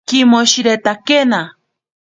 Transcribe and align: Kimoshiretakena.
Kimoshiretakena. 0.07 1.41